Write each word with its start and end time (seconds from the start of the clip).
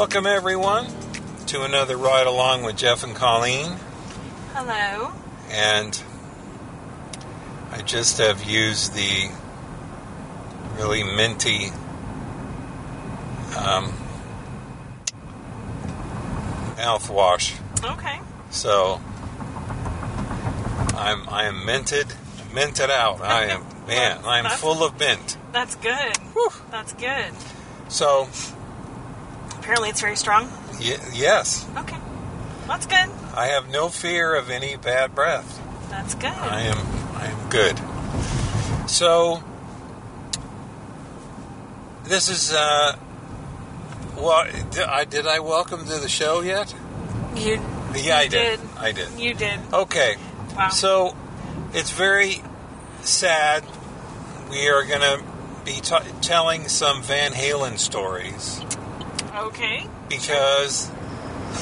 Welcome, 0.00 0.24
everyone, 0.26 0.86
to 1.48 1.62
another 1.62 1.94
ride 1.94 2.26
along 2.26 2.62
with 2.62 2.74
Jeff 2.74 3.04
and 3.04 3.14
Colleen. 3.14 3.76
Hello. 4.54 5.12
And 5.50 6.02
I 7.70 7.82
just 7.82 8.16
have 8.16 8.42
used 8.42 8.94
the 8.94 9.30
really 10.78 11.02
minty 11.04 11.66
um, 13.58 13.92
mouthwash. 16.78 17.60
Okay. 17.84 18.20
So 18.48 19.02
I'm 20.96 21.28
I 21.28 21.44
am 21.44 21.66
minted, 21.66 22.14
minted 22.54 22.88
out. 22.88 23.20
I 23.20 23.48
am 23.48 23.66
man. 23.86 24.24
I 24.24 24.38
am 24.38 24.46
full 24.46 24.82
of 24.82 24.98
mint. 24.98 25.36
That's 25.52 25.74
good. 25.74 26.16
Whew. 26.32 26.52
That's 26.70 26.94
good. 26.94 27.32
So 27.88 28.30
Apparently 29.70 29.90
it's 29.90 30.00
very 30.00 30.16
strong. 30.16 30.48
y- 30.80 30.98
yes, 31.12 31.64
Okay. 31.78 31.96
That's 32.66 32.86
good. 32.86 33.08
I 33.36 33.46
have 33.46 33.68
no 33.68 33.88
fear 33.88 34.34
of 34.34 34.50
any 34.50 34.74
bad 34.76 35.14
breath. 35.14 35.60
That's 35.88 36.16
good. 36.16 36.32
I 36.32 36.62
am 36.62 36.76
I 37.14 37.26
am 37.26 37.48
good. 37.50 38.90
So 38.90 39.40
this 42.02 42.28
is 42.28 42.52
uh 42.52 42.96
well 44.18 44.44
did 44.72 44.82
I 44.82 45.04
did 45.04 45.28
I 45.28 45.38
welcome 45.38 45.84
to 45.86 45.98
the 46.00 46.08
show 46.08 46.40
yet? 46.40 46.74
You 47.36 47.60
Yeah, 47.94 48.16
I 48.18 48.26
did. 48.26 48.58
did. 48.58 48.60
I 48.76 48.90
did. 48.90 49.08
you 49.20 49.34
did. 49.34 49.60
Okay. 49.72 50.16
Wow. 50.56 50.70
So 50.70 51.14
it's 51.72 51.90
very 51.92 52.42
sad. 53.02 53.62
We 54.50 54.68
are 54.68 54.82
going 54.84 55.00
to 55.00 55.22
be 55.64 55.74
t- 55.80 55.94
telling 56.22 56.66
some 56.66 57.02
Van 57.02 57.30
Halen 57.30 57.78
stories 57.78 58.60
Okay. 59.34 59.86
because 60.08 60.90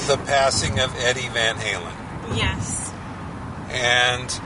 the 0.07 0.17
passing 0.25 0.79
of 0.79 0.95
Eddie 0.97 1.29
Van 1.29 1.55
Halen. 1.55 1.93
Yes. 2.35 2.91
And 3.69 4.39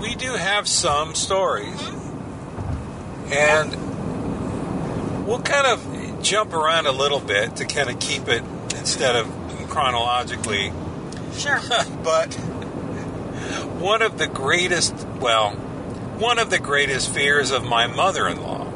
we 0.00 0.14
do 0.14 0.32
have 0.32 0.66
some 0.68 1.14
stories. 1.14 1.80
Mm-hmm. 1.80 3.32
And 3.32 5.26
we'll 5.26 5.42
kind 5.42 5.66
of 5.66 6.22
jump 6.22 6.52
around 6.52 6.86
a 6.86 6.92
little 6.92 7.20
bit 7.20 7.56
to 7.56 7.64
kind 7.64 7.90
of 7.90 7.98
keep 8.00 8.28
it 8.28 8.42
instead 8.76 9.16
of 9.16 9.26
chronologically. 9.68 10.72
Sure. 11.36 11.60
but 12.02 12.34
one 13.78 14.02
of 14.02 14.18
the 14.18 14.26
greatest, 14.26 14.94
well, 15.20 15.52
one 16.18 16.38
of 16.38 16.50
the 16.50 16.58
greatest 16.58 17.12
fears 17.12 17.50
of 17.50 17.64
my 17.64 17.86
mother 17.86 18.26
in 18.28 18.42
law, 18.42 18.72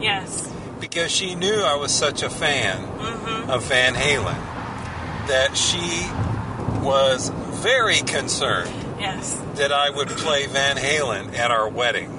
yes. 0.00 0.52
Because 0.96 1.12
she 1.12 1.34
knew 1.34 1.52
I 1.60 1.74
was 1.74 1.92
such 1.92 2.22
a 2.22 2.30
fan 2.30 2.78
Mm-hmm. 2.82 3.50
of 3.50 3.64
Van 3.64 3.94
Halen, 3.94 4.34
that 5.28 5.54
she 5.54 6.08
was 6.82 7.28
very 7.62 7.98
concerned 7.98 8.70
Yes. 8.98 9.38
that 9.56 9.72
I 9.72 9.90
would 9.90 10.08
play 10.08 10.46
Van 10.46 10.76
Halen 10.76 11.36
at 11.36 11.50
our 11.50 11.68
wedding. 11.68 12.10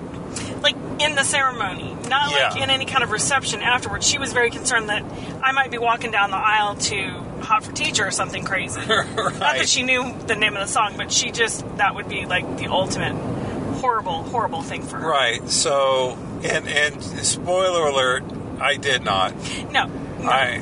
Like 0.61 0.75
in 0.99 1.15
the 1.15 1.23
ceremony, 1.23 1.95
not 2.07 2.31
like 2.31 2.55
Yeah. 2.55 2.63
in 2.63 2.69
any 2.69 2.85
kind 2.85 3.03
of 3.03 3.09
reception 3.09 3.61
afterwards. 3.61 4.07
She 4.07 4.19
was 4.19 4.31
very 4.31 4.51
concerned 4.51 4.89
that 4.89 5.03
I 5.41 5.51
might 5.53 5.71
be 5.71 5.79
walking 5.79 6.11
down 6.11 6.29
the 6.29 6.37
aisle 6.37 6.75
to 6.75 7.09
Hot 7.41 7.63
for 7.63 7.71
Teacher 7.71 8.05
or 8.05 8.11
something 8.11 8.43
crazy. 8.43 8.79
Not 8.87 9.39
that 9.39 9.67
she 9.67 9.81
knew 9.81 10.13
the 10.27 10.35
name 10.35 10.55
of 10.55 10.61
the 10.67 10.71
song, 10.71 10.93
but 10.97 11.11
she 11.11 11.31
just 11.31 11.65
that 11.77 11.95
would 11.95 12.07
be 12.07 12.25
like 12.27 12.57
the 12.57 12.67
ultimate 12.67 13.13
horrible, 13.77 14.21
horrible 14.23 14.61
thing 14.61 14.83
for 14.83 14.97
her. 14.97 15.07
Right. 15.09 15.47
So, 15.49 16.17
and 16.43 16.67
and 16.67 17.01
spoiler 17.03 17.87
alert, 17.87 18.23
I 18.59 18.75
did 18.77 19.03
not. 19.03 19.33
No. 19.71 19.85
no. 19.85 20.29
I 20.29 20.61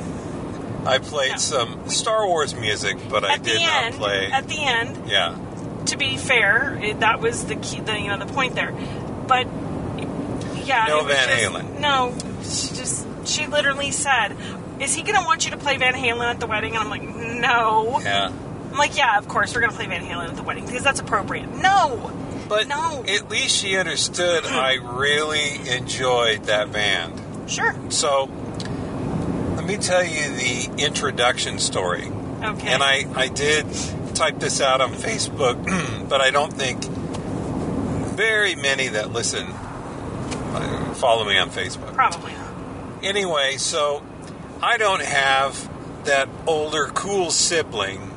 I 0.85 0.99
played 0.99 1.31
No. 1.31 1.37
some 1.37 1.89
Star 1.89 2.27
Wars 2.27 2.53
music, 2.53 2.97
but 3.09 3.23
I 3.23 3.37
did 3.37 3.57
the 3.59 3.65
not 3.65 3.93
play. 3.93 4.31
at 4.31 4.47
the 4.47 4.63
end, 4.63 5.09
yeah. 5.09 5.35
to 5.87 5.97
be 5.97 6.15
fair, 6.17 6.77
it, 6.81 6.99
that 6.99 7.21
was 7.21 7.45
the 7.45 7.55
key, 7.55 7.79
the 7.79 7.99
you 7.99 8.07
know 8.09 8.17
the 8.19 8.31
point 8.31 8.53
there. 8.55 8.71
But 9.27 9.47
yeah, 10.63 10.85
No 10.87 11.03
Van 11.03 11.27
just- 11.27 11.41
Halen. 11.43 11.79
No, 11.79 12.13
she 12.43 12.75
just 12.75 13.07
she 13.27 13.47
literally 13.47 13.91
said, 13.91 14.35
"Is 14.79 14.93
he 14.93 15.01
going 15.01 15.15
to 15.19 15.25
want 15.25 15.45
you 15.45 15.51
to 15.51 15.57
play 15.57 15.77
Van 15.77 15.93
Halen 15.93 16.25
at 16.25 16.39
the 16.39 16.47
wedding?" 16.47 16.75
And 16.75 16.83
I'm 16.83 16.89
like, 16.89 17.03
"No." 17.03 17.99
Yeah. 18.03 18.31
I'm 18.71 18.77
like, 18.77 18.95
"Yeah, 18.97 19.17
of 19.17 19.27
course 19.27 19.53
we're 19.55 19.61
going 19.61 19.71
to 19.71 19.77
play 19.77 19.87
Van 19.87 20.03
Halen 20.03 20.29
at 20.29 20.35
the 20.35 20.43
wedding 20.43 20.65
because 20.65 20.83
that's 20.83 20.99
appropriate." 20.99 21.49
No, 21.55 22.11
But 22.47 22.67
No. 22.67 23.03
at 23.07 23.29
least 23.29 23.55
she 23.57 23.75
understood 23.77 24.45
I 24.45 24.75
really 24.75 25.67
enjoyed 25.69 26.43
that 26.43 26.71
band. 26.71 27.19
Sure, 27.47 27.75
So 27.89 28.29
let 29.55 29.65
me 29.65 29.77
tell 29.77 30.03
you 30.03 30.29
the 30.31 30.83
introduction 30.85 31.59
story. 31.59 32.07
okay, 32.43 32.67
And 32.67 32.83
I, 32.83 33.05
I 33.15 33.27
did 33.27 33.65
type 34.15 34.39
this 34.39 34.61
out 34.61 34.81
on 34.81 34.91
Facebook, 34.93 36.07
but 36.09 36.21
I 36.21 36.31
don't 36.31 36.53
think 36.53 36.83
very 38.15 38.55
many 38.55 38.87
that 38.89 39.11
listen 39.11 39.45
uh, 39.47 40.93
follow 40.93 41.25
me 41.25 41.37
on 41.37 41.49
Facebook. 41.49 41.93
probably 41.93 42.31
not. 42.31 42.53
Anyway, 43.03 43.57
so 43.57 44.01
I 44.61 44.77
don't 44.77 45.01
have 45.01 45.69
that 46.05 46.29
older 46.47 46.85
cool 46.93 47.29
sibling 47.29 48.11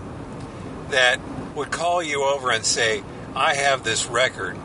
that 0.91 1.19
would 1.57 1.71
call 1.73 2.03
you 2.03 2.23
over 2.25 2.51
and 2.53 2.65
say, 2.65 3.03
I 3.35 3.55
have 3.55 3.83
this 3.83 4.07
record 4.07 4.57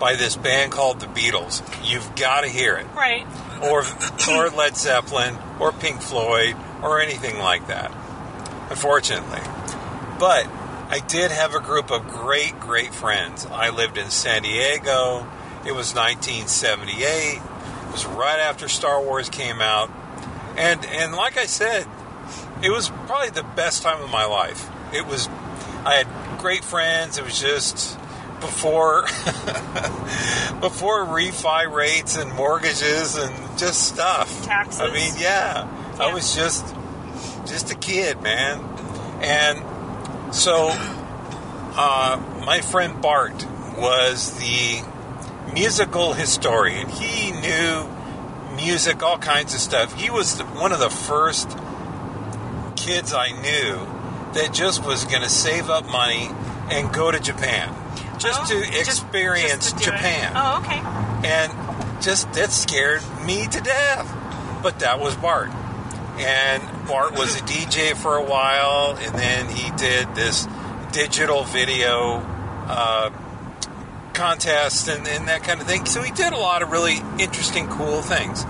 by 0.00 0.16
this 0.16 0.36
band 0.36 0.72
called 0.72 0.98
the 1.00 1.06
Beatles. 1.06 1.62
You've 1.88 2.14
got 2.16 2.40
to 2.40 2.48
hear 2.48 2.76
it. 2.76 2.86
Right, 2.94 3.24
Or, 3.62 3.84
or 4.30 4.50
Led 4.50 4.76
Zeppelin, 4.76 5.36
or 5.60 5.72
Pink 5.72 6.00
Floyd, 6.00 6.56
or 6.82 7.00
anything 7.00 7.38
like 7.38 7.68
that. 7.68 7.92
Unfortunately. 8.70 9.40
But 10.18 10.46
I 10.92 10.98
did 11.06 11.30
have 11.30 11.54
a 11.54 11.60
group 11.60 11.90
of 11.90 12.06
great, 12.08 12.60
great 12.60 12.92
friends. 12.92 13.46
I 13.46 13.70
lived 13.70 13.96
in 13.96 14.10
San 14.10 14.42
Diego. 14.42 15.26
It 15.64 15.72
was 15.72 15.94
1978. 15.94 17.36
It 17.36 17.92
was 17.92 18.04
right 18.04 18.38
after 18.38 18.68
Star 18.68 19.02
Wars 19.02 19.28
came 19.28 19.60
out. 19.60 19.90
And 20.56 20.84
and 20.84 21.14
like 21.14 21.38
I 21.38 21.46
said, 21.46 21.86
it 22.62 22.70
was 22.70 22.90
probably 23.06 23.30
the 23.30 23.42
best 23.42 23.82
time 23.82 24.02
of 24.02 24.10
my 24.10 24.24
life. 24.24 24.68
It 24.92 25.06
was 25.06 25.28
I 25.84 25.94
had 25.94 26.38
great 26.38 26.64
friends. 26.64 27.16
It 27.16 27.24
was 27.24 27.40
just 27.40 27.98
before 28.42 29.02
before 30.60 31.06
refi 31.06 31.72
rates 31.72 32.16
and 32.16 32.30
mortgages 32.34 33.16
and 33.16 33.58
just 33.58 33.88
stuff. 33.88 34.44
Taxes. 34.44 34.80
I 34.80 34.92
mean, 34.92 35.14
yeah. 35.16 35.68
I 35.98 36.12
was 36.12 36.34
just 36.34 36.66
just 37.46 37.70
a 37.70 37.74
kid, 37.74 38.20
man. 38.20 38.58
And 39.22 40.34
so 40.34 40.70
uh, 40.74 42.20
my 42.44 42.60
friend 42.60 43.00
Bart 43.00 43.46
was 43.78 44.38
the 44.38 44.82
musical 45.54 46.12
historian. 46.12 46.88
He 46.88 47.30
knew 47.30 47.88
music, 48.56 49.02
all 49.02 49.18
kinds 49.18 49.54
of 49.54 49.60
stuff. 49.60 49.94
He 49.94 50.10
was 50.10 50.38
the, 50.38 50.44
one 50.44 50.72
of 50.72 50.80
the 50.80 50.90
first 50.90 51.56
kids 52.76 53.14
I 53.14 53.30
knew 53.30 53.86
that 54.34 54.50
just 54.52 54.84
was 54.84 55.04
going 55.04 55.22
to 55.22 55.28
save 55.28 55.70
up 55.70 55.86
money 55.86 56.30
and 56.70 56.92
go 56.92 57.10
to 57.10 57.20
Japan 57.20 57.74
just 58.22 58.52
Oh, 58.52 58.60
to 58.60 58.78
experience 58.80 59.72
just 59.72 59.78
to 59.78 59.84
do 59.84 59.90
it. 59.90 59.96
Japan. 59.96 60.32
Oh, 60.34 60.60
okay. 60.64 61.28
And 61.28 62.02
just 62.02 62.32
that 62.34 62.50
scared 62.50 63.02
me 63.26 63.46
to 63.46 63.60
death. 63.60 64.18
But 64.62 64.78
that 64.80 65.00
was 65.00 65.14
Bart. 65.16 65.50
And 66.18 66.62
Bart 66.86 67.12
was 67.18 67.34
a 67.36 67.40
DJ 67.44 67.96
for 67.96 68.16
a 68.16 68.24
while, 68.24 68.96
and 69.00 69.14
then 69.14 69.48
he 69.48 69.70
did 69.76 70.14
this 70.14 70.46
digital 70.92 71.42
video 71.44 72.18
uh, 72.68 73.10
contest 74.12 74.88
and, 74.88 75.06
and 75.08 75.28
that 75.28 75.42
kind 75.42 75.60
of 75.60 75.66
thing. 75.66 75.86
So 75.86 76.02
he 76.02 76.12
did 76.12 76.32
a 76.32 76.36
lot 76.38 76.62
of 76.62 76.70
really 76.70 76.98
interesting, 77.18 77.66
cool 77.68 78.02
things. 78.02 78.44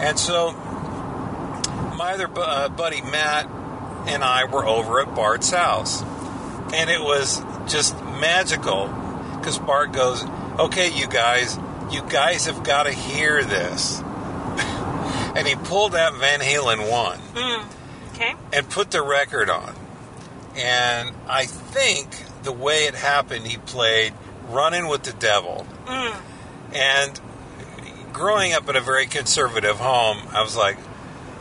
And 0.00 0.18
so 0.18 0.52
my 1.96 2.12
other 2.14 2.28
bu- 2.28 2.40
uh, 2.40 2.68
buddy 2.68 3.02
Matt 3.02 3.46
and 4.06 4.22
I 4.22 4.44
were 4.44 4.66
over 4.66 5.00
at 5.00 5.14
Bart's 5.14 5.50
house, 5.50 6.02
and 6.72 6.90
it 6.90 7.00
was 7.00 7.40
just 7.66 8.00
magical 8.04 8.86
because 9.38 9.58
Bart 9.58 9.92
goes, 9.92 10.24
"Okay, 10.58 10.90
you 10.92 11.06
guys, 11.06 11.58
you 11.90 12.02
guys 12.08 12.46
have 12.46 12.62
got 12.62 12.84
to 12.84 12.92
hear 12.92 13.42
this." 13.44 14.00
and 15.36 15.46
he 15.46 15.54
pulled 15.54 15.94
out 15.94 16.14
Van 16.14 16.40
Halen 16.40 16.90
one 16.90 17.18
Mm. 17.34 17.64
Okay. 18.14 18.34
and 18.52 18.68
put 18.70 18.90
the 18.90 19.02
record 19.02 19.50
on. 19.50 19.74
And 20.56 21.12
I 21.28 21.44
think 21.46 22.08
the 22.44 22.52
way 22.52 22.84
it 22.86 22.94
happened, 22.94 23.46
he 23.46 23.58
played 23.58 24.14
"Running 24.48 24.88
with 24.88 25.02
the 25.02 25.12
Devil." 25.12 25.66
Mm. 25.86 26.16
And 26.74 27.20
growing 28.12 28.52
up 28.54 28.68
in 28.68 28.76
a 28.76 28.80
very 28.80 29.06
conservative 29.06 29.76
home, 29.76 30.18
I 30.32 30.42
was 30.42 30.56
like, 30.56 30.78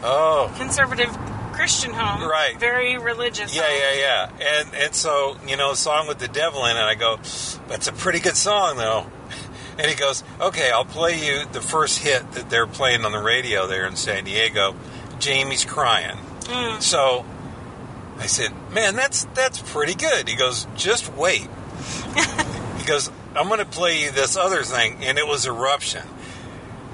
"Oh, 0.03 0.51
Conservative 0.57 1.15
Christian 1.55 1.93
home. 1.93 2.29
Right. 2.29 2.59
Very 2.59 2.97
religious. 2.97 3.55
Yeah, 3.55 3.63
home. 3.63 3.79
yeah, 3.79 4.29
yeah. 4.39 4.59
And 4.59 4.75
and 4.75 4.95
so, 4.95 5.37
you 5.47 5.57
know, 5.57 5.73
song 5.73 6.07
with 6.07 6.19
the 6.19 6.27
devil 6.27 6.65
in 6.65 6.77
it, 6.77 6.81
I 6.81 6.95
go, 6.95 7.17
that's 7.67 7.87
a 7.87 7.93
pretty 7.93 8.19
good 8.19 8.37
song 8.37 8.77
though. 8.77 9.07
And 9.77 9.89
he 9.89 9.95
goes, 9.97 10.23
Okay, 10.39 10.71
I'll 10.71 10.85
play 10.85 11.19
you 11.25 11.43
the 11.51 11.59
first 11.59 11.99
hit 11.99 12.31
that 12.31 12.49
they're 12.49 12.65
playing 12.65 13.03
on 13.03 13.11
the 13.11 13.21
radio 13.21 13.67
there 13.67 13.85
in 13.85 13.97
San 13.97 14.23
Diego. 14.23 14.73
Jamie's 15.19 15.65
crying. 15.65 16.17
Mm. 16.43 16.81
So 16.81 17.25
I 18.17 18.27
said, 18.27 18.51
"Man, 18.71 18.95
that's 18.95 19.25
that's 19.33 19.61
pretty 19.61 19.95
good." 19.95 20.27
He 20.27 20.35
goes, 20.35 20.67
"Just 20.75 21.13
wait." 21.15 21.47
he 22.77 22.85
goes, 22.85 23.11
"I'm 23.35 23.47
going 23.47 23.59
to 23.59 23.65
play 23.65 24.01
you 24.03 24.11
this 24.11 24.37
other 24.37 24.63
thing," 24.63 25.03
and 25.03 25.17
it 25.17 25.27
was 25.27 25.45
Eruption. 25.45 26.03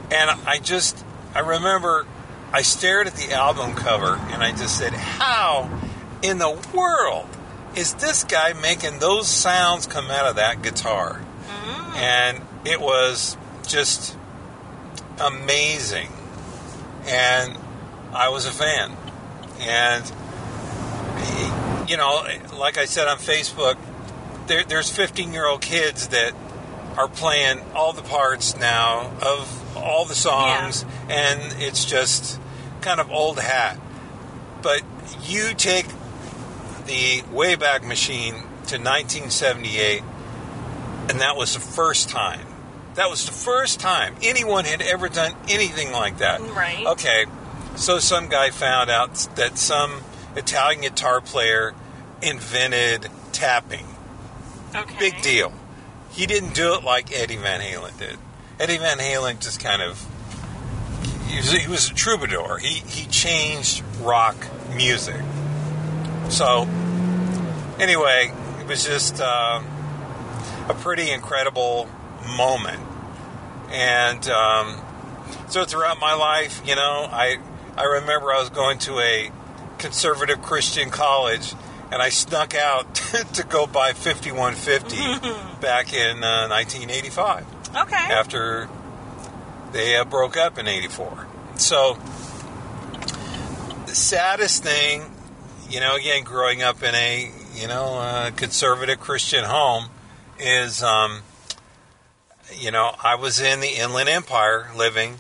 And 0.10 0.30
I 0.46 0.58
just, 0.58 1.04
I 1.34 1.40
remember, 1.40 2.06
I 2.54 2.62
stared 2.64 3.08
at 3.08 3.16
the 3.16 3.32
album 3.32 3.74
cover 3.74 4.20
and 4.32 4.44
I 4.44 4.52
just 4.52 4.78
said, 4.78 4.94
"How 4.94 5.70
in 6.22 6.38
the 6.38 6.52
world 6.74 7.28
is 7.76 7.94
this 7.96 8.24
guy 8.24 8.54
making 8.54 9.00
those 9.00 9.28
sounds 9.28 9.88
come 9.88 10.12
out 10.12 10.26
of 10.26 10.36
that 10.36 10.62
guitar?" 10.62 11.22
Mm. 11.48 11.96
And 11.96 12.42
it 12.66 12.82
was 12.82 13.38
just 13.68 14.18
amazing, 15.20 16.10
and 17.06 17.58
I 18.14 18.30
was 18.30 18.46
a 18.46 18.52
fan. 18.52 18.98
And 19.60 20.12
you 21.88 21.98
know, 21.98 22.26
like 22.54 22.78
I 22.78 22.86
said 22.86 23.08
on 23.08 23.18
Facebook, 23.18 23.78
there, 24.48 24.64
there's 24.64 24.90
15 24.90 25.34
year 25.34 25.46
old 25.46 25.62
kids 25.62 26.08
that 26.08 26.34
are 26.98 27.08
playing 27.08 27.60
all 27.74 27.94
the 27.94 28.02
parts 28.02 28.58
now 28.58 29.12
of 29.22 29.78
all 29.78 30.06
the 30.06 30.16
songs, 30.16 30.86
and 31.10 31.62
it's 31.62 31.86
just 31.86 32.40
kind 32.82 33.00
of 33.00 33.12
old 33.12 33.40
hat. 33.40 33.80
But 34.62 34.84
you 35.24 35.54
take 35.54 35.88
the 36.86 37.22
Wayback 37.34 37.84
Machine 37.84 38.34
to 38.34 38.78
1978, 38.78 40.04
and 41.10 41.22
that 41.22 41.36
was 41.36 41.54
the 41.54 41.60
first 41.60 42.10
time. 42.10 42.46
That 42.96 43.10
was 43.10 43.26
the 43.26 43.32
first 43.32 43.80
time 43.80 44.16
anyone 44.22 44.66
had 44.66 44.82
ever 44.82 45.08
done 45.08 45.34
anything 45.48 45.92
like 45.92 46.18
that. 46.18 46.42
Right. 46.42 46.86
Okay, 46.86 47.26
so 47.76 48.00
some 48.00 48.28
guy 48.28 48.50
found 48.50 48.90
out 48.90 49.16
that 49.36 49.58
some 49.58 50.02
Italian 50.36 50.82
guitar 50.82 51.22
player 51.22 51.74
invented 52.22 53.08
tapping. 53.32 53.86
Okay. 54.76 54.96
Big 55.00 55.22
deal. 55.22 55.54
He 56.12 56.26
didn't 56.26 56.54
do 56.54 56.74
it 56.76 56.84
like 56.84 57.18
Eddie 57.18 57.38
Van 57.38 57.62
Halen 57.62 57.98
did. 57.98 58.18
Eddie 58.60 58.78
Van 58.78 59.00
Halen 59.00 59.40
just 59.42 59.60
kind 59.60 59.82
of 59.82 60.06
he 61.32 61.38
was, 61.38 61.52
he 61.52 61.68
was 61.68 61.90
a 61.90 61.94
troubadour. 61.94 62.58
He 62.60 62.80
he 62.88 63.08
changed 63.08 63.84
rock 64.02 64.36
music. 64.76 65.22
So 66.30 66.68
anyway, 67.80 68.32
it 68.60 68.68
was 68.68 68.86
just 68.86 69.20
um, 69.22 69.66
a 70.70 70.74
pretty 70.74 71.10
incredible 71.12 71.90
moment. 72.38 72.82
And 73.70 74.28
um, 74.30 74.82
so 75.50 75.66
throughout 75.66 76.00
my 76.00 76.14
life, 76.14 76.62
you 76.66 76.76
know, 76.76 77.08
I 77.12 77.38
I 77.78 77.84
remember 77.86 78.32
I 78.32 78.40
was 78.40 78.50
going 78.50 78.78
to 78.80 79.00
a 79.00 79.32
conservative 79.78 80.42
Christian 80.42 80.90
college, 80.90 81.54
and 81.92 82.02
I 82.02 82.10
snuck 82.10 82.54
out 82.56 82.94
to 83.34 83.44
go 83.44 83.66
buy 83.66 83.94
5150 83.94 84.98
back 85.62 85.94
in 85.94 86.24
uh, 86.24 86.48
1985 86.50 87.46
Okay. 87.76 87.96
after 87.96 88.68
they 89.72 89.96
uh, 89.98 90.06
broke 90.06 90.38
up 90.38 90.58
in 90.58 90.68
84. 90.68 91.28
So, 91.56 91.98
the 93.86 93.96
saddest 93.96 94.64
thing, 94.64 95.04
you 95.70 95.80
know, 95.80 95.96
again, 95.96 96.24
growing 96.24 96.62
up 96.62 96.84
in 96.84 96.94
a, 96.96 97.32
you 97.56 97.68
know, 97.68 97.96
uh, 98.00 98.32
conservative 98.32 99.00
Christian 99.00 99.44
home 99.44 99.86
is, 100.40 100.82
um, 100.84 101.22
you 102.54 102.72
know, 102.72 102.96
I 103.04 103.16
was 103.16 103.40
in 103.40 103.60
the 103.60 103.70
Inland 103.80 104.10
Empire 104.10 104.72
living 104.76 105.20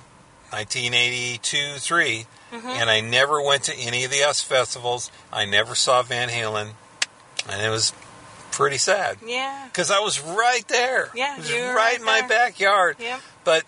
1982 0.51 1.77
3, 1.77 2.25
and 2.51 2.89
I 2.89 2.99
never 2.99 3.41
went 3.41 3.63
to 3.63 3.75
any 3.75 4.03
of 4.03 4.11
the 4.11 4.23
US 4.25 4.41
festivals. 4.41 5.09
I 5.31 5.45
never 5.45 5.75
saw 5.75 6.01
Van 6.03 6.27
Halen, 6.29 6.71
and 7.49 7.61
it 7.65 7.69
was 7.69 7.93
pretty 8.51 8.77
sad 8.77 9.17
Yeah. 9.25 9.67
because 9.71 9.89
I 9.89 9.99
was 9.99 10.19
right 10.19 10.67
there. 10.67 11.09
Yeah, 11.15 11.35
it 11.35 11.39
was 11.39 11.51
right, 11.53 11.73
right 11.75 11.99
in 11.99 12.03
my 12.05 12.21
backyard. 12.27 12.97
Yep. 12.99 13.21
But 13.45 13.63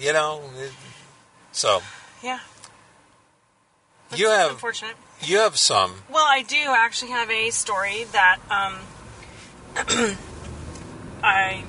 you 0.00 0.12
know, 0.12 0.42
it, 0.58 0.72
so 1.52 1.80
Yeah. 2.22 2.40
That's 4.10 4.20
you 4.20 4.28
have 4.28 4.50
unfortunate. 4.52 4.96
you 5.22 5.38
have 5.38 5.56
some. 5.56 5.94
Well, 6.10 6.26
I 6.26 6.42
do 6.42 6.56
actually 6.68 7.12
have 7.12 7.30
a 7.30 7.50
story 7.50 8.04
that 8.12 8.38
um, 8.50 8.78
I 11.22 11.64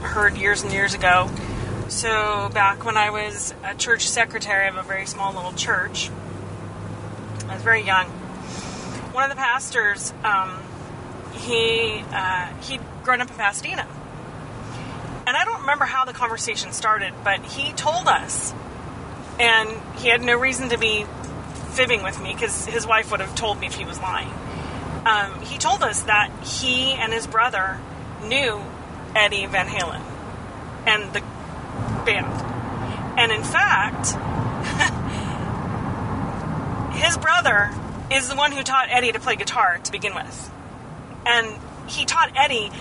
heard 0.00 0.36
years 0.36 0.62
and 0.62 0.72
years 0.72 0.94
ago. 0.94 1.30
So 1.88 2.50
back 2.54 2.84
when 2.84 2.96
I 2.96 3.10
was 3.10 3.52
a 3.64 3.74
church 3.74 4.08
secretary 4.08 4.68
of 4.68 4.76
a 4.76 4.82
very 4.82 5.06
small 5.06 5.32
little 5.32 5.52
church, 5.52 6.10
I 7.48 7.54
was 7.54 7.62
very 7.62 7.82
young. 7.82 8.06
One 9.12 9.24
of 9.24 9.30
the 9.30 9.36
pastors, 9.36 10.12
um, 10.22 10.60
he 11.32 12.04
uh, 12.12 12.46
he'd 12.62 12.80
grown 13.02 13.20
up 13.20 13.28
in 13.30 13.36
Pasadena, 13.36 13.88
and 15.30 15.36
I 15.36 15.44
don't 15.44 15.60
remember 15.60 15.84
how 15.84 16.04
the 16.06 16.12
conversation 16.12 16.72
started, 16.72 17.14
but 17.22 17.44
he 17.44 17.72
told 17.72 18.08
us, 18.08 18.52
and 19.38 19.70
he 19.98 20.08
had 20.08 20.22
no 20.22 20.36
reason 20.36 20.70
to 20.70 20.76
be 20.76 21.06
fibbing 21.70 22.02
with 22.02 22.20
me 22.20 22.32
because 22.32 22.66
his 22.66 22.84
wife 22.84 23.12
would 23.12 23.20
have 23.20 23.36
told 23.36 23.60
me 23.60 23.68
if 23.68 23.74
he 23.74 23.84
was 23.84 24.00
lying. 24.00 24.32
Um, 25.06 25.40
he 25.42 25.56
told 25.56 25.84
us 25.84 26.02
that 26.02 26.32
he 26.42 26.94
and 26.94 27.12
his 27.12 27.28
brother 27.28 27.78
knew 28.24 28.60
Eddie 29.14 29.46
Van 29.46 29.68
Halen 29.68 30.02
and 30.84 31.12
the 31.12 31.20
band. 32.04 32.26
And 33.16 33.30
in 33.30 33.44
fact, 33.44 34.08
his 37.04 37.16
brother 37.18 37.70
is 38.10 38.28
the 38.28 38.34
one 38.34 38.50
who 38.50 38.64
taught 38.64 38.88
Eddie 38.90 39.12
to 39.12 39.20
play 39.20 39.36
guitar 39.36 39.78
to 39.84 39.92
begin 39.92 40.12
with. 40.12 40.50
And 41.24 41.56
he 41.86 42.04
taught 42.04 42.32
Eddie 42.34 42.72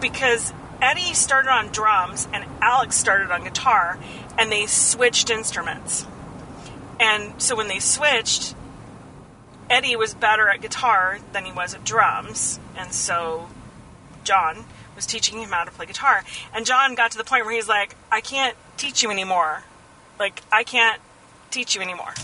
because 0.00 0.52
Eddie 0.80 1.14
started 1.14 1.50
on 1.50 1.68
drums 1.68 2.28
and 2.32 2.44
Alex 2.60 2.96
started 2.96 3.30
on 3.30 3.44
guitar, 3.44 3.98
and 4.38 4.50
they 4.52 4.66
switched 4.66 5.30
instruments. 5.30 6.06
And 7.00 7.40
so 7.40 7.56
when 7.56 7.68
they 7.68 7.78
switched, 7.78 8.54
Eddie 9.70 9.96
was 9.96 10.14
better 10.14 10.48
at 10.48 10.60
guitar 10.60 11.18
than 11.32 11.44
he 11.44 11.52
was 11.52 11.74
at 11.74 11.84
drums, 11.84 12.58
and 12.76 12.92
so 12.92 13.48
John 14.24 14.64
was 14.96 15.06
teaching 15.06 15.40
him 15.40 15.50
how 15.50 15.64
to 15.64 15.70
play 15.70 15.86
guitar. 15.86 16.24
And 16.54 16.64
John 16.64 16.94
got 16.94 17.10
to 17.12 17.18
the 17.18 17.24
point 17.24 17.44
where 17.44 17.54
he's 17.54 17.68
like, 17.68 17.94
I 18.10 18.20
can't 18.20 18.56
teach 18.76 19.02
you 19.02 19.10
anymore. 19.10 19.64
Like, 20.18 20.42
I 20.50 20.64
can't 20.64 21.00
teach 21.50 21.74
you 21.74 21.82
anymore. 21.82 22.14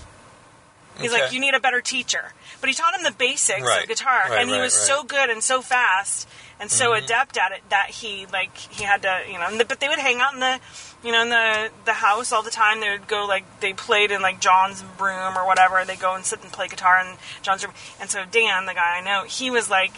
He's 1.00 1.12
like, 1.12 1.32
you 1.32 1.40
need 1.40 1.54
a 1.54 1.60
better 1.60 1.80
teacher. 1.80 2.32
But 2.60 2.68
he 2.68 2.74
taught 2.74 2.94
him 2.96 3.02
the 3.02 3.10
basics 3.10 3.62
Right. 3.62 3.82
of 3.82 3.88
guitar, 3.88 4.24
Right, 4.30 4.40
and 4.40 4.48
he 4.48 4.54
right, 4.56 4.62
was. 4.62 4.72
Mm-hmm. 4.74 4.86
so 4.86 5.02
good 5.04 5.28
and 5.30 5.42
so 5.42 5.60
fast 5.60 6.28
and 6.60 6.70
so 6.70 6.94
adept 6.94 7.36
at 7.36 7.50
it 7.52 7.62
that 7.70 7.90
he 7.90 8.26
like 8.32 8.56
he 8.56 8.84
had 8.84 9.02
to, 9.02 9.22
you 9.30 9.38
know. 9.38 9.56
The, 9.58 9.64
but 9.64 9.80
they 9.80 9.88
would 9.88 9.98
hang 9.98 10.20
out 10.20 10.34
in 10.34 10.40
the, 10.40 10.60
you 11.02 11.10
know, 11.12 11.22
in 11.22 11.30
the 11.30 11.70
the 11.84 11.92
house 11.94 12.30
all 12.32 12.42
the 12.42 12.50
time. 12.50 12.80
They 12.80 12.90
would 12.90 13.08
go 13.08 13.26
like 13.26 13.44
they 13.60 13.72
played 13.72 14.12
in 14.12 14.22
like 14.22 14.38
John's 14.40 14.84
room 15.00 15.36
or 15.36 15.44
whatever. 15.46 15.84
They 15.84 15.96
go 15.96 16.14
and 16.14 16.24
sit 16.24 16.42
and 16.42 16.52
play 16.52 16.68
guitar 16.68 17.00
in 17.00 17.16
John's 17.42 17.64
room. 17.64 17.74
And 18.00 18.08
so 18.08 18.24
Dan, 18.30 18.66
the 18.66 18.74
guy 18.74 18.98
I 18.98 19.04
know, 19.04 19.24
he 19.26 19.50
was 19.50 19.68
like, 19.68 19.92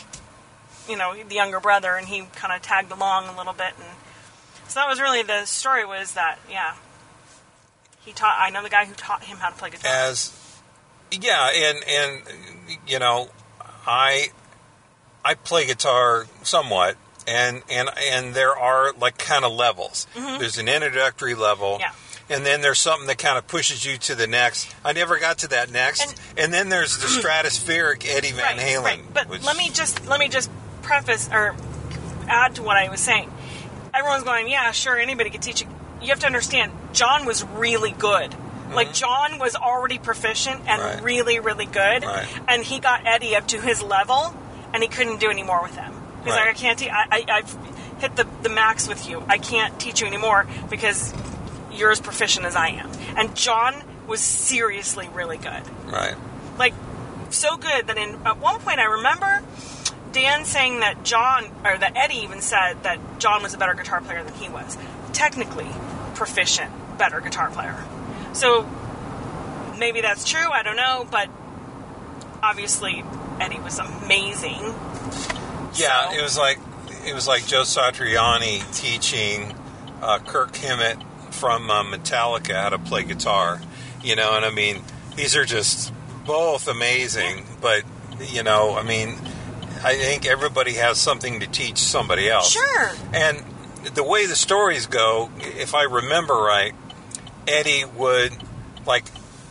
you 0.88 0.96
know, 0.96 1.14
the 1.14 1.34
younger 1.34 1.60
brother, 1.60 1.94
and 1.94 2.08
he 2.08 2.22
kind 2.36 2.54
of 2.54 2.62
tagged 2.62 2.90
along 2.90 3.26
a 3.28 3.36
little 3.36 3.52
bit. 3.52 3.74
And 3.76 3.88
so 4.68 4.80
that 4.80 4.88
was 4.88 4.98
really 5.00 5.22
the 5.22 5.44
story. 5.44 5.84
Was 5.84 6.12
that 6.14 6.38
yeah. 6.50 6.74
He 8.04 8.12
taught. 8.12 8.36
I 8.40 8.50
know 8.50 8.62
the 8.62 8.70
guy 8.70 8.84
who 8.86 8.94
taught 8.94 9.24
him 9.24 9.38
how 9.38 9.50
to 9.50 9.56
play 9.56 9.70
guitar. 9.70 9.90
as 9.92 10.30
yeah 11.12 11.50
and 11.54 11.78
and 11.88 12.22
you 12.86 12.98
know 12.98 13.28
i 13.86 14.26
i 15.24 15.34
play 15.34 15.66
guitar 15.66 16.26
somewhat 16.42 16.96
and 17.26 17.62
and 17.70 17.88
and 18.12 18.34
there 18.34 18.56
are 18.56 18.92
like 18.94 19.18
kind 19.18 19.44
of 19.44 19.52
levels 19.52 20.06
there's 20.14 20.58
an 20.58 20.68
introductory 20.68 21.34
level 21.34 21.78
Mm-hmm. 21.78 21.80
Yeah. 22.30 22.36
and 22.36 22.44
then 22.46 22.60
there's 22.60 22.80
something 22.80 23.06
that 23.06 23.18
kind 23.18 23.38
of 23.38 23.46
pushes 23.46 23.84
you 23.86 23.98
to 23.98 24.14
the 24.14 24.26
next 24.26 24.74
i 24.84 24.92
never 24.92 25.18
got 25.18 25.38
to 25.38 25.48
that 25.48 25.70
next 25.70 26.02
and, 26.10 26.20
And- 26.44 26.54
then 26.54 26.68
there's 26.68 26.98
the 26.98 27.06
stratospheric 27.22 28.04
eddie 28.08 28.32
van 28.32 28.56
right, 28.56 28.58
halen 28.58 28.82
Right. 28.84 29.02
But 29.14 29.28
which- 29.28 29.44
let 29.44 29.56
me 29.56 29.70
just 29.70 30.06
let 30.06 30.18
me 30.20 30.28
just 30.28 30.50
preface 30.82 31.28
or 31.32 31.54
add 32.28 32.56
to 32.56 32.62
what 32.62 32.76
I 32.76 32.88
was 32.88 33.00
saying. 33.00 33.32
Everyone's 33.94 34.24
going, 34.24 34.48
yeah, 34.48 34.72
sure, 34.72 34.98
anybody 34.98 35.30
could 35.30 35.42
teach 35.42 35.62
it. 35.62 35.68
You 36.02 36.08
have 36.08 36.18
to 36.20 36.26
understand, 36.26 36.70
John 36.92 37.24
was 37.24 37.42
really 37.44 37.92
good. 37.92 38.34
Like 38.74 38.92
John 38.92 39.38
was 39.38 39.54
already 39.56 39.98
proficient 39.98 40.60
and 40.66 40.80
Mm-hmm. 40.80 40.94
Right. 40.96 41.02
really, 41.02 41.40
really 41.40 41.66
good, 41.66 42.04
Right. 42.04 42.26
and 42.48 42.62
he 42.62 42.78
got 42.80 43.06
Eddie 43.06 43.34
up 43.36 43.46
to 43.48 43.60
his 43.60 43.82
level, 43.82 44.34
and 44.74 44.82
he 44.82 44.88
couldn't 44.88 45.20
do 45.20 45.30
any 45.30 45.42
more 45.42 45.62
with 45.62 45.74
him. 45.76 45.92
He's 46.24 46.32
Right. 46.34 46.46
like, 46.46 46.48
I 46.48 46.52
can't. 46.54 46.78
Te- 46.78 46.90
I, 46.90 47.04
I, 47.10 47.24
I've 47.28 47.56
hit 48.00 48.16
the 48.16 48.26
the 48.42 48.48
max 48.48 48.88
with 48.88 49.08
you. 49.08 49.22
I 49.28 49.38
can't 49.38 49.78
teach 49.80 50.00
you 50.00 50.06
anymore 50.06 50.46
because 50.68 51.14
you're 51.72 51.90
as 51.90 52.00
proficient 52.00 52.44
as 52.46 52.56
I 52.56 52.68
am. 52.68 52.90
And 53.16 53.34
John 53.34 53.74
was 54.06 54.20
seriously 54.20 55.08
really 55.12 55.36
good 55.36 55.62
right 55.86 56.14
like 56.58 56.72
so 57.30 57.56
good 57.56 57.88
that 57.88 57.98
in 57.98 58.14
at 58.24 58.38
one 58.38 58.60
point 58.60 58.78
I 58.78 58.84
remember 58.84 59.42
Dan 60.12 60.44
saying 60.44 60.78
that 60.80 61.02
John 61.02 61.44
or 61.64 61.76
that 61.76 61.92
Eddie 61.96 62.18
even 62.22 62.40
said 62.40 62.82
that 62.84 62.98
John 63.18 63.42
was 63.42 63.52
a 63.52 63.58
better 63.58 63.74
guitar 63.74 64.00
player 64.00 64.22
than 64.22 64.32
he 64.34 64.48
was. 64.48 64.78
Technically 65.12 65.66
proficient, 66.14 66.70
better 66.98 67.20
guitar 67.20 67.50
player. 67.50 67.74
So 68.36 68.68
maybe 69.78 70.00
that's 70.02 70.24
true, 70.24 70.48
I 70.50 70.62
don't 70.62 70.76
know, 70.76 71.06
but 71.10 71.28
obviously 72.42 73.02
Eddie 73.40 73.60
was 73.60 73.78
amazing. 73.78 74.74
Yeah, 75.74 76.10
So- 76.10 76.18
it 76.18 76.22
was 76.22 76.36
like 76.38 76.58
it 77.06 77.14
was 77.14 77.26
like 77.28 77.46
Joe 77.46 77.62
Satriani 77.62 78.60
teaching 78.76 79.54
uh, 80.02 80.18
Kirk 80.18 80.54
Hammett 80.56 80.98
from 81.30 81.70
uh, 81.70 81.84
Metallica 81.84 82.54
how 82.54 82.68
to 82.70 82.78
play 82.78 83.04
guitar. 83.04 83.60
You 84.02 84.16
know, 84.16 84.36
and 84.36 84.44
I 84.44 84.50
mean, 84.50 84.82
these 85.16 85.34
are 85.36 85.44
just 85.44 85.92
both 86.24 86.68
amazing. 86.68 87.44
But 87.60 87.82
you 88.20 88.42
know, 88.42 88.74
I 88.76 88.82
mean, 88.82 89.10
I 89.82 89.94
think 89.94 90.26
everybody 90.26 90.74
has 90.74 90.98
something 90.98 91.40
to 91.40 91.46
teach 91.46 91.78
somebody 91.78 92.28
else. 92.28 92.52
Sure. 92.52 92.90
And 93.12 93.42
the 93.94 94.02
way 94.04 94.26
the 94.26 94.36
stories 94.36 94.86
go, 94.86 95.30
if 95.40 95.74
I 95.74 95.84
remember 95.84 96.34
right, 96.34 96.74
Eddie 97.46 97.84
would 97.84 98.32
like 98.86 99.04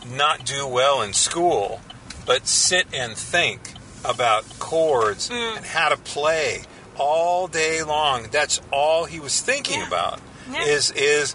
not 0.06 0.44
do 0.44 0.66
well 0.66 1.02
in 1.02 1.12
school, 1.12 1.80
but 2.26 2.46
sit 2.46 2.86
and 2.92 3.16
think 3.16 3.72
about 4.04 4.44
chords 4.58 5.28
Mm. 5.28 5.56
and 5.58 5.66
how 5.66 5.88
to 5.88 5.96
play 5.96 6.62
all 6.96 7.48
day 7.48 7.82
long. 7.82 8.28
That's 8.30 8.60
all 8.72 9.04
he 9.06 9.18
was 9.20 9.40
thinking 9.40 9.80
Yeah. 9.80 9.86
about. 9.88 10.20
Yeah. 10.50 10.62
Is 10.64 10.90
is 10.92 11.34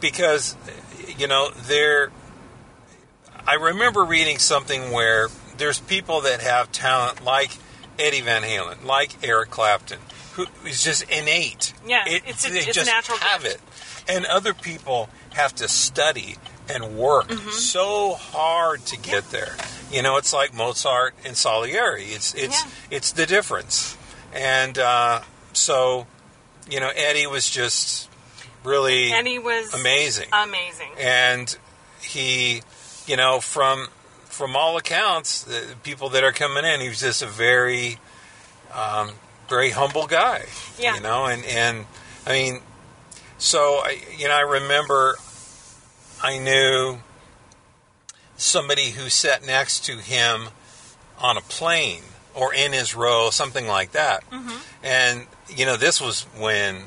because 0.00 0.56
you 1.16 1.26
know 1.26 1.50
there. 1.50 2.10
I 3.46 3.54
remember 3.54 4.04
reading 4.04 4.38
something 4.38 4.90
where 4.90 5.28
there's 5.58 5.78
people 5.80 6.22
that 6.22 6.40
have 6.40 6.72
talent 6.72 7.22
like 7.24 7.50
Eddie 7.98 8.22
Van 8.22 8.42
Halen, 8.42 8.84
like 8.84 9.12
Eric 9.22 9.50
Clapton, 9.50 9.98
who 10.34 10.46
is 10.66 10.82
just 10.82 11.02
innate. 11.04 11.72
Yeah, 11.86 12.02
it's 12.06 12.46
a- 12.46 12.50
they 12.50 12.58
it's 12.60 12.68
a 12.68 12.72
just 12.72 12.86
natural 12.90 13.18
have 13.18 13.42
gift. 13.42 13.56
it, 13.56 13.60
and 14.08 14.24
other 14.26 14.54
people 14.54 15.08
have 15.34 15.54
to 15.56 15.68
study 15.68 16.36
and 16.68 16.96
work 16.96 17.28
Mm-hmm. 17.28 17.50
so 17.50 18.14
hard 18.14 18.84
to 18.86 18.96
get 18.98 19.30
there. 19.30 19.54
You 19.92 20.02
know, 20.02 20.16
it's 20.16 20.32
like 20.32 20.54
Mozart 20.54 21.14
and 21.24 21.36
Salieri. 21.36 22.04
It's 22.06 22.34
it's 22.34 22.64
Yeah. 22.64 22.70
it's 22.90 23.12
the 23.12 23.26
difference, 23.26 23.96
and 24.32 24.78
uh, 24.78 25.20
so 25.52 26.06
you 26.70 26.80
know 26.80 26.90
Eddie 26.96 27.26
was 27.26 27.48
just 27.50 28.08
really 28.64 29.10
he 29.26 29.38
was 29.38 29.74
amazing 29.74 30.28
amazing. 30.32 30.88
and 30.98 31.56
he, 32.00 32.62
you 33.06 33.16
know, 33.16 33.40
from 33.40 33.88
from 34.24 34.56
all 34.56 34.76
accounts, 34.76 35.42
the 35.44 35.74
people 35.82 36.08
that 36.10 36.24
are 36.24 36.32
coming 36.32 36.64
in, 36.64 36.80
he 36.80 36.88
was 36.88 37.00
just 37.00 37.22
a 37.22 37.26
very, 37.26 37.98
um, 38.74 39.10
very 39.48 39.70
humble 39.70 40.06
guy. 40.06 40.44
Yeah. 40.78 40.94
You 40.96 41.00
know, 41.02 41.26
and 41.26 41.44
and 41.44 41.86
I 42.26 42.32
mean, 42.32 42.60
so 43.38 43.80
I, 43.84 43.98
you 44.16 44.28
know, 44.28 44.34
I 44.34 44.40
remember, 44.40 45.16
I 46.22 46.38
knew 46.38 46.98
somebody 48.36 48.90
who 48.90 49.08
sat 49.08 49.44
next 49.46 49.84
to 49.86 49.98
him 49.98 50.48
on 51.18 51.36
a 51.36 51.40
plane 51.42 52.02
or 52.34 52.52
in 52.52 52.72
his 52.72 52.94
row, 52.94 53.30
something 53.30 53.66
like 53.66 53.92
that, 53.92 54.24
and 54.82 55.26
you 55.48 55.66
know, 55.66 55.76
this 55.76 56.00
was 56.00 56.22
when 56.38 56.82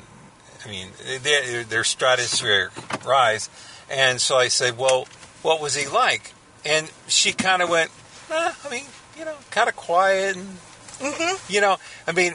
I 0.64 0.68
mean, 0.70 0.88
their, 1.22 1.64
their 1.64 1.82
stratospheric 1.82 3.06
rise. 3.06 3.48
And 3.90 4.20
so 4.20 4.36
I 4.36 4.48
said, 4.48 4.76
well, 4.76 5.06
what 5.42 5.60
was 5.62 5.74
he 5.76 5.86
like? 5.88 6.32
And 6.64 6.90
she 7.06 7.32
kind 7.32 7.62
of 7.62 7.70
went, 7.70 7.90
eh, 8.30 8.52
I 8.64 8.68
mean, 8.68 8.84
you 9.16 9.24
know, 9.24 9.36
kind 9.50 9.68
of 9.68 9.76
quiet. 9.76 10.36
And, 10.36 10.58
You 11.48 11.60
know, 11.60 11.76
I 12.06 12.12
mean, 12.12 12.34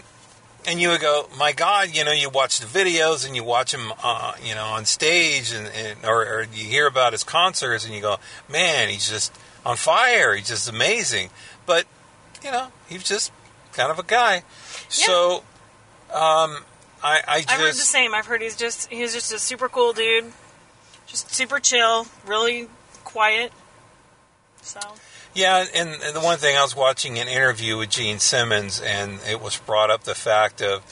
and 0.65 0.79
you 0.79 0.89
would 0.89 1.01
go, 1.01 1.27
my 1.38 1.51
God, 1.51 1.96
you 1.96 2.03
know, 2.03 2.12
you 2.12 2.29
watch 2.29 2.60
the 2.60 2.65
videos 2.65 3.25
and 3.25 3.36
you 3.36 3.43
watch 3.43 3.74
him, 3.74 3.91
uh, 4.03 4.34
you 4.43 4.55
know, 4.55 4.65
on 4.65 4.86
stage 4.86 5.51
and, 5.51 5.67
and 5.67 6.05
or, 6.05 6.24
or 6.24 6.48
you 6.53 6.65
hear 6.65 6.88
about 6.88 7.13
his 7.13 7.24
concerts 7.24 7.86
and 7.86 7.93
you 7.93 8.01
go, 8.01 8.17
man, 8.50 8.89
he's 8.89 9.10
just 9.10 9.34
on 9.65 9.75
fire. 9.75 10.36
He's 10.36 10.48
just 10.48 10.70
amazing. 10.70 11.29
But, 11.65 11.86
you 12.43 12.51
know, 12.51 12.67
he's 12.88 13.03
just 13.03 13.32
kind 13.74 13.91
of 13.91 14.00
a 14.00 14.03
guy. 14.03 14.43
So, 14.89 15.43
um, 16.13 16.63
I, 17.03 17.22
I 17.27 17.41
just. 17.41 17.51
I've 17.51 17.60
heard 17.60 17.74
the 17.74 17.74
same. 17.74 18.13
I've 18.13 18.25
heard 18.25 18.41
he's 18.41 18.55
just 18.55 18.89
he's 18.89 19.13
just 19.13 19.34
a 19.34 19.39
super 19.39 19.67
cool 19.67 19.91
dude, 19.91 20.32
just 21.05 21.32
super 21.32 21.60
chill, 21.60 22.08
really 22.25 22.70
quiet. 23.03 23.51
So 24.62 24.79
Yeah, 25.34 25.65
and, 25.74 25.89
and 25.89 26.15
the 26.15 26.22
one 26.22 26.38
thing 26.38 26.56
I 26.56 26.62
was 26.62 26.75
watching 26.75 27.18
an 27.18 27.27
interview 27.27 27.77
with 27.77 27.89
Gene 27.89 28.20
Simmons, 28.20 28.80
and 28.80 29.20
it 29.27 29.42
was 29.42 29.58
brought 29.58 29.89
up 29.89 30.03
the 30.03 30.15
fact 30.15 30.62
of 30.62 30.84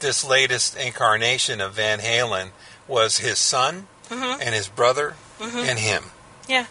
this 0.00 0.24
latest 0.24 0.76
incarnation 0.76 1.60
of 1.60 1.74
Van 1.74 1.98
Halen 1.98 2.50
was 2.86 3.18
his 3.18 3.38
son 3.38 3.88
mm-hmm. 4.08 4.40
and 4.40 4.54
his 4.54 4.68
brother 4.68 5.16
mm-hmm. 5.38 5.58
and 5.58 5.78
him. 5.78 6.04
yeah, 6.48 6.66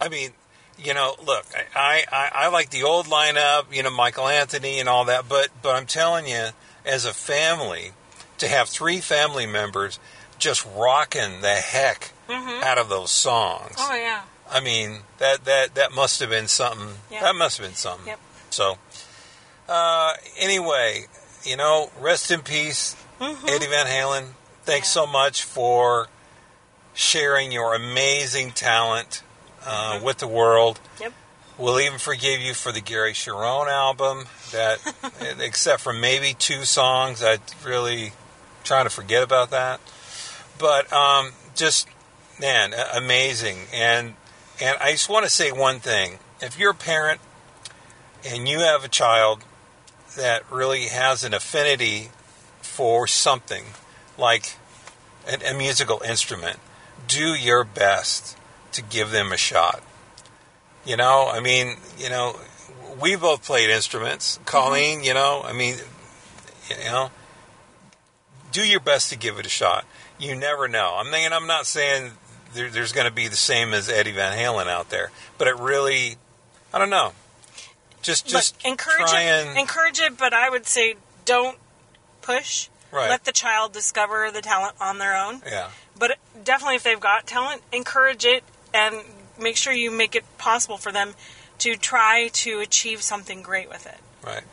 I 0.00 0.08
mean, 0.08 0.30
you 0.78 0.94
know, 0.94 1.14
look, 1.24 1.46
I, 1.74 2.04
I, 2.10 2.30
I 2.32 2.48
like 2.48 2.70
the 2.70 2.82
old 2.82 3.06
lineup, 3.06 3.74
you 3.74 3.82
know, 3.82 3.90
Michael 3.90 4.28
Anthony 4.28 4.78
and 4.78 4.88
all 4.88 5.06
that, 5.06 5.28
but 5.28 5.48
but 5.62 5.74
I'm 5.74 5.86
telling 5.86 6.26
you, 6.26 6.48
as 6.84 7.04
a 7.04 7.12
family, 7.12 7.92
to 8.38 8.48
have 8.48 8.68
three 8.68 9.00
family 9.00 9.46
members 9.46 9.98
just 10.38 10.66
rocking 10.76 11.40
the 11.40 11.54
heck 11.54 12.12
mm-hmm. 12.28 12.62
out 12.62 12.78
of 12.78 12.88
those 12.88 13.10
songs. 13.10 13.74
oh 13.78 13.94
yeah, 13.94 14.22
I 14.50 14.60
mean, 14.60 14.98
that 15.18 15.44
that 15.44 15.74
that 15.74 15.92
must 15.92 16.20
have 16.20 16.30
been 16.30 16.46
something. 16.48 16.88
Yeah. 17.10 17.20
That 17.22 17.34
must 17.36 17.58
have 17.58 17.66
been 17.66 17.74
something. 17.76 18.06
Yep. 18.06 18.20
So, 18.50 18.78
uh, 19.68 20.12
anyway, 20.38 21.06
you 21.44 21.56
know, 21.56 21.90
rest 22.00 22.30
in 22.30 22.40
peace, 22.42 22.96
Eddie 23.20 23.66
Van 23.66 23.86
Halen. 23.86 24.28
Thanks 24.64 24.88
Mm-hmm. 24.90 24.98
Yeah. 24.98 25.06
so 25.06 25.06
much 25.06 25.42
for 25.42 26.08
sharing 26.94 27.52
your 27.52 27.74
amazing 27.74 28.52
talent 28.52 29.22
uh, 29.64 30.00
with 30.02 30.18
the 30.18 30.26
world. 30.28 30.80
yep. 31.00 31.12
We'll 31.58 31.80
even 31.80 31.98
forgive 31.98 32.40
you 32.40 32.52
for 32.54 32.70
the 32.72 32.80
Gary 32.80 33.12
Cherone 33.12 33.68
album. 33.68 34.26
That, 34.52 34.78
except 35.40 35.82
for 35.82 35.92
maybe 35.92 36.34
two 36.38 36.64
songs, 36.64 37.22
I 37.22 37.38
really 37.64 38.12
trying 38.64 38.84
to 38.84 38.90
forget 38.90 39.22
about 39.22 39.50
that. 39.50 39.80
But 40.58 40.92
um, 40.92 41.32
just 41.54 41.88
man, 42.40 42.74
amazing. 42.94 43.56
And 43.72 44.14
and 44.60 44.76
I 44.80 44.92
just 44.92 45.08
want 45.08 45.24
to 45.24 45.30
say 45.30 45.52
one 45.52 45.80
thing: 45.80 46.18
if 46.40 46.58
you're 46.58 46.72
a 46.72 46.74
parent 46.74 47.20
and 48.24 48.48
you 48.48 48.60
have 48.60 48.84
a 48.84 48.88
child 48.88 49.44
that 50.16 50.50
really 50.50 50.86
has 50.86 51.24
an 51.24 51.34
affinity 51.34 52.10
for 52.60 53.06
something 53.06 53.64
like 54.18 54.56
an, 55.28 55.42
a 55.42 55.54
musical 55.56 56.00
instrument, 56.02 56.58
do 57.06 57.34
your 57.34 57.64
best 57.64 58.36
to 58.72 58.82
give 58.82 59.10
them 59.10 59.32
a 59.32 59.36
shot. 59.36 59.82
You 60.84 60.96
know, 60.96 61.28
I 61.32 61.40
mean, 61.40 61.76
you 61.98 62.08
know, 62.08 62.38
we 63.00 63.16
both 63.16 63.44
played 63.44 63.70
instruments. 63.70 64.36
Mm-hmm. 64.36 64.44
Colleen, 64.44 65.04
you 65.04 65.14
know, 65.14 65.42
I 65.44 65.52
mean, 65.52 65.76
you 66.70 66.84
know, 66.84 67.10
do 68.52 68.66
your 68.66 68.80
best 68.80 69.10
to 69.10 69.18
give 69.18 69.38
it 69.38 69.46
a 69.46 69.50
shot. 69.50 69.84
You 70.18 70.34
never 70.34 70.68
know. 70.68 70.96
I'm 70.96 71.10
thinking, 71.10 71.32
I'm 71.32 71.46
not 71.46 71.66
saying 71.66 72.12
there, 72.56 72.70
there's 72.70 72.92
going 72.92 73.06
to 73.06 73.12
be 73.12 73.28
the 73.28 73.36
same 73.36 73.72
as 73.74 73.88
Eddie 73.88 74.12
Van 74.12 74.36
Halen 74.36 74.66
out 74.66 74.90
there, 74.90 75.10
but 75.38 75.46
it 75.48 75.56
really, 75.58 76.16
I 76.72 76.78
don't 76.78 76.90
know. 76.90 77.12
Just, 78.02 78.26
just 78.26 78.56
Look, 78.56 78.72
encourage 78.72 79.10
try 79.10 79.22
it, 79.22 79.46
and 79.46 79.58
encourage 79.58 80.00
it, 80.00 80.16
but 80.16 80.32
I 80.32 80.48
would 80.48 80.66
say 80.66 80.94
don't 81.24 81.58
push. 82.22 82.68
Right. 82.92 83.10
Let 83.10 83.24
the 83.24 83.32
child 83.32 83.72
discover 83.72 84.30
the 84.30 84.40
talent 84.40 84.76
on 84.80 84.98
their 84.98 85.16
own. 85.16 85.42
yeah, 85.44 85.70
But 85.98 86.18
definitely, 86.44 86.76
if 86.76 86.84
they've 86.84 87.00
got 87.00 87.26
talent, 87.26 87.62
encourage 87.72 88.24
it 88.24 88.44
and 88.72 88.96
make 89.40 89.56
sure 89.56 89.72
you 89.72 89.90
make 89.90 90.14
it 90.14 90.24
possible 90.38 90.76
for 90.78 90.92
them 90.92 91.14
to 91.58 91.76
try 91.76 92.28
to 92.32 92.60
achieve 92.60 93.02
something 93.02 93.42
great 93.42 93.68
with 93.68 93.86
it. 93.86 93.98
right, 94.24 94.44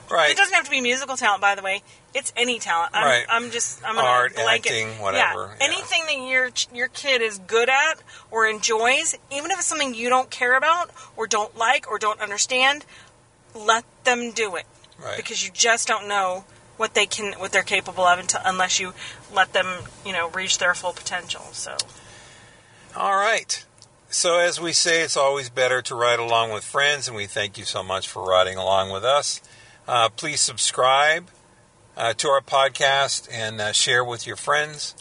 right. 0.10 0.30
It 0.30 0.36
doesn't 0.36 0.54
have 0.54 0.64
to 0.64 0.70
be 0.70 0.80
musical 0.80 1.16
talent, 1.16 1.40
by 1.40 1.54
the 1.54 1.62
way. 1.62 1.82
It's 2.12 2.32
any 2.36 2.58
talent. 2.58 2.90
I'm, 2.94 3.04
Right. 3.04 3.26
I'm 3.28 3.50
just 3.52 3.80
I'm 3.84 3.96
Art, 3.98 4.34
blanket. 4.34 4.70
acting, 4.72 4.98
whatever, 5.00 5.42
Yeah. 5.42 5.56
yeah. 5.60 5.66
anything 5.66 6.06
that 6.06 6.28
your 6.28 6.50
your 6.74 6.88
kid 6.88 7.22
is 7.22 7.38
good 7.38 7.68
at 7.68 8.00
or 8.30 8.46
enjoys, 8.46 9.14
even 9.30 9.50
if 9.52 9.58
it's 9.58 9.66
something 9.68 9.94
you 9.94 10.08
don't 10.08 10.28
care 10.30 10.56
about 10.56 10.90
or 11.16 11.26
don't 11.26 11.56
like 11.56 11.88
or 11.88 11.98
don't 11.98 12.20
understand, 12.20 12.84
let 13.54 13.84
them 14.04 14.32
do 14.32 14.56
it 14.56 14.66
Right. 14.98 15.16
because 15.16 15.44
you 15.44 15.50
just 15.52 15.86
don't 15.86 16.08
know 16.08 16.44
what 16.76 16.94
they 16.94 17.06
can 17.06 17.34
what 17.38 17.52
they're 17.52 17.62
capable 17.62 18.04
of 18.04 18.18
until, 18.18 18.40
unless 18.44 18.80
you 18.80 18.92
let 19.32 19.52
them 19.52 19.84
you 20.04 20.12
know 20.12 20.28
reach 20.30 20.58
their 20.58 20.74
full 20.74 20.92
potential. 20.92 21.46
So 21.52 21.76
All 22.96 23.14
right. 23.14 23.64
So, 24.12 24.38
as 24.40 24.60
we 24.60 24.72
say, 24.72 25.02
it's 25.02 25.16
always 25.16 25.48
better 25.50 25.80
to 25.82 25.94
ride 25.94 26.18
along 26.18 26.50
with 26.50 26.64
friends, 26.64 27.06
and 27.06 27.16
we 27.16 27.26
thank 27.26 27.56
you 27.56 27.64
so 27.64 27.84
much 27.84 28.08
for 28.08 28.24
riding 28.24 28.56
along 28.58 28.90
with 28.90 29.04
us. 29.04 29.40
Uh, 29.86 30.08
please 30.08 30.40
subscribe 30.40 31.28
uh, 31.96 32.12
to 32.14 32.28
our 32.28 32.40
podcast 32.40 33.28
and 33.32 33.60
uh, 33.60 33.72
share 33.72 34.04
with 34.04 34.26
your 34.26 34.36
friends. 34.36 34.94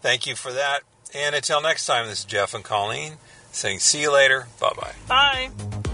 Thank 0.00 0.26
you 0.26 0.36
for 0.36 0.52
that. 0.52 0.80
And 1.14 1.34
until 1.34 1.62
next 1.62 1.86
time, 1.86 2.06
this 2.06 2.20
is 2.20 2.24
Jeff 2.24 2.54
and 2.54 2.64
Colleen 2.64 3.14
saying, 3.52 3.78
see 3.78 4.00
you 4.02 4.12
later. 4.12 4.48
Bye 4.60 4.72
bye. 4.76 4.92
bye. 5.08 5.90